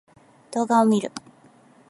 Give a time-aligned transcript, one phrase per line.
[0.51, 1.11] 動画を見る